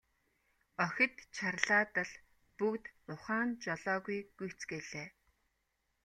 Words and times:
Охид 0.85 1.15
чарлаад 1.35 1.91
л 2.09 2.13
бүгд 2.57 2.83
ухаан 3.13 3.49
жолоогүй 3.63 4.19
гүйцгээлээ. 4.37 5.07